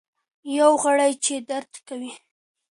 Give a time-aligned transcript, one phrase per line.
[0.57, 2.11] یو غړی چي درد کوي.